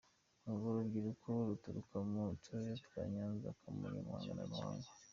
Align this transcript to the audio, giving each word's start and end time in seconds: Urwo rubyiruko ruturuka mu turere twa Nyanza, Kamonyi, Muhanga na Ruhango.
Urwo 0.47 0.67
rubyiruko 0.75 1.27
ruturuka 1.47 1.97
mu 2.11 2.23
turere 2.43 2.73
twa 2.85 3.01
Nyanza, 3.13 3.47
Kamonyi, 3.59 3.99
Muhanga 4.07 4.33
na 4.37 4.45
Ruhango. 4.51 4.89